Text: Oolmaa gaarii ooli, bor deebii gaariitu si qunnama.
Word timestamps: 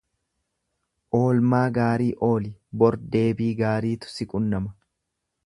Oolmaa 1.19 1.61
gaarii 1.75 2.09
ooli, 2.29 2.49
bor 2.85 2.99
deebii 3.17 3.53
gaariitu 3.61 4.13
si 4.17 4.29
qunnama. 4.35 4.75